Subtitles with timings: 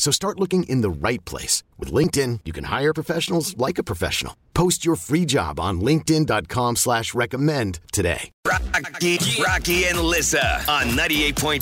[0.00, 1.62] So start looking in the right place.
[1.78, 4.34] With LinkedIn, you can hire professionals like a professional.
[4.54, 8.30] Post your free job on linkedin.com slash recommend today.
[8.46, 11.60] Rocky, Rocky and Lissa on 98.5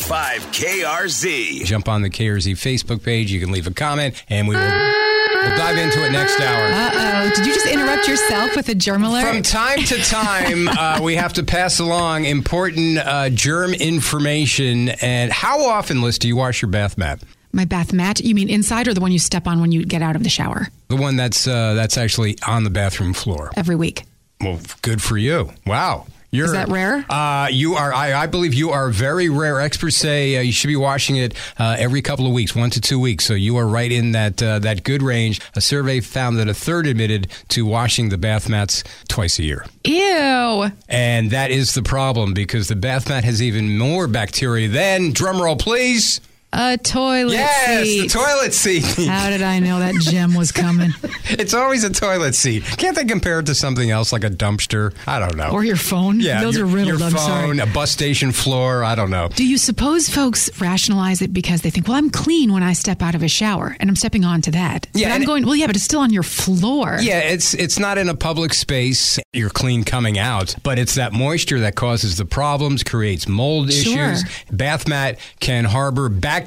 [0.54, 1.64] KRZ.
[1.64, 3.32] Jump on the KRZ Facebook page.
[3.32, 6.64] You can leave a comment, and we will we'll dive into it next hour.
[6.64, 7.32] Uh oh.
[7.34, 9.26] Did you just interrupt yourself with a germ alert?
[9.26, 14.91] From time to time, uh, we have to pass along important uh, germ information.
[15.02, 17.20] And how often, Liz, do you wash your bath mat?
[17.58, 18.20] My bath mat?
[18.20, 20.28] You mean inside or the one you step on when you get out of the
[20.28, 20.68] shower?
[20.86, 23.50] The one that's uh, that's actually on the bathroom floor.
[23.56, 24.04] Every week.
[24.40, 25.50] Well, good for you.
[25.66, 26.06] Wow.
[26.30, 27.04] You're, Is that rare?
[27.10, 27.92] Uh, you are.
[27.92, 29.60] I, I believe you are very rare.
[29.60, 32.80] Experts say uh, you should be washing it uh, every couple of weeks, one to
[32.80, 33.24] two weeks.
[33.24, 35.40] So you are right in that uh, that good range.
[35.56, 39.66] A survey found that a third admitted to washing the bath mats twice a year.
[39.82, 40.70] Ew.
[40.88, 45.58] And that is the problem because the bath mat has even more bacteria than drumroll,
[45.58, 46.20] please.
[46.50, 48.00] A toilet yes, seat.
[48.00, 49.06] the toilet seat.
[49.06, 50.92] How did I know that gem was coming?
[51.28, 52.64] it's always a toilet seat.
[52.64, 54.94] Can't they compare it to something else like a dumpster?
[55.06, 55.50] I don't know.
[55.50, 56.20] Or your phone?
[56.20, 57.00] yeah, Those your, are riddled.
[57.00, 57.58] Your I'm phone, sorry.
[57.58, 58.82] a bus station floor.
[58.82, 59.28] I don't know.
[59.28, 63.03] Do you suppose folks rationalize it because they think, well, I'm clean when I step
[63.03, 64.86] out of a shower and I'm stepping onto that?
[64.94, 66.97] Yeah, But I'm going, well, yeah, but it's still on your floor.
[67.03, 69.19] Yeah, it's it's not in a public space.
[69.34, 74.12] You're clean coming out, but it's that moisture that causes the problems, creates mold Sure.
[74.12, 74.25] issues.
[74.50, 76.38] Bath mat can harbor bacteria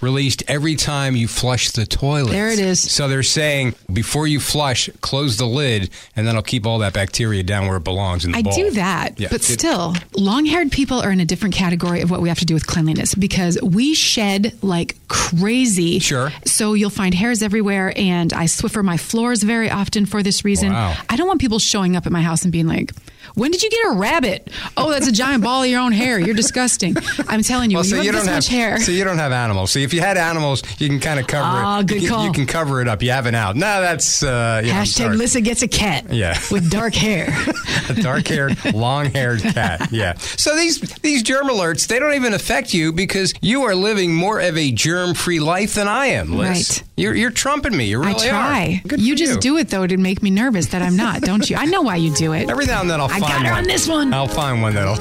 [0.00, 2.30] released every time you flush the toilet.
[2.30, 2.78] There it is.
[2.90, 7.42] So they're saying before you flush, close the lid, and that'll keep all that bacteria
[7.42, 8.52] down where it belongs in the I bowl.
[8.54, 9.28] do that, Yeah.
[9.30, 12.44] but still, long haired people are in a different category of what we have to
[12.44, 15.98] do with cleanliness because we shed like crazy.
[15.98, 16.32] Sure.
[16.44, 20.72] So you'll find hairs everywhere, and I Swiffer my floors very often for this reason.
[20.72, 20.94] Wow.
[21.08, 22.92] I don't want people showing up at my house and being like,
[23.34, 24.48] when did you get a rabbit?
[24.76, 26.18] Oh, that's a giant ball of your own hair.
[26.18, 26.96] You're disgusting.
[27.28, 28.80] I'm telling you, Well, so you you have don't this have much hair.
[28.80, 29.70] so you don't have animals.
[29.72, 31.86] So if you had animals, you can kind of cover Ah, it.
[31.86, 32.24] good you, can, call.
[32.26, 33.02] you can cover it up.
[33.02, 33.56] You have an out.
[33.56, 35.16] No, that's uh, you know, Hashtag sorry.
[35.16, 36.38] Lissa gets a cat Yeah.
[36.50, 37.28] with dark hair.
[37.88, 39.88] a dark-haired, long-haired cat.
[39.92, 40.14] Yeah.
[40.18, 44.40] So these these germ alerts, they don't even affect you because you are living more
[44.40, 46.48] of a germ-free life than I am, Liz.
[46.80, 46.82] Right.
[46.96, 47.86] You're you're trumping me.
[47.86, 48.80] You I really try.
[48.84, 48.88] are.
[48.88, 51.56] Good You just do it though to make me nervous that I'm not, don't you?
[51.56, 52.50] I know why you do it.
[52.50, 53.58] Every now and then I'll I find got her one.
[53.58, 54.14] on this one.
[54.14, 54.96] I'll find one that'll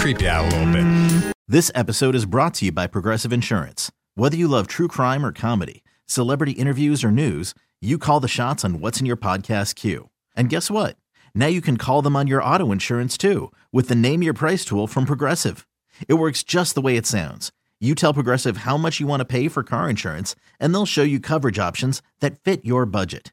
[0.00, 1.34] creep you out a little bit.
[1.48, 3.90] This episode is brought to you by Progressive Insurance.
[4.14, 8.64] Whether you love true crime or comedy, celebrity interviews or news, you call the shots
[8.64, 10.10] on what's in your podcast queue.
[10.36, 10.96] And guess what?
[11.34, 14.64] Now you can call them on your auto insurance too with the Name Your Price
[14.64, 15.66] tool from Progressive.
[16.06, 17.50] It works just the way it sounds.
[17.80, 21.02] You tell Progressive how much you want to pay for car insurance, and they'll show
[21.02, 23.32] you coverage options that fit your budget.